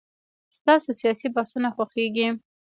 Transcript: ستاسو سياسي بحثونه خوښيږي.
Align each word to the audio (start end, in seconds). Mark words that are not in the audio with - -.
ستاسو 0.55 0.89
سياسي 0.99 1.27
بحثونه 1.35 1.69
خوښيږي. 1.75 2.27